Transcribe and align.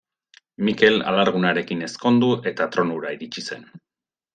Mikel 0.69 0.97
alargunarekin 1.11 1.85
ezkondu 1.91 2.33
eta 2.55 2.71
tronura 2.77 3.17
iritsi 3.19 3.49
zen. 3.51 3.73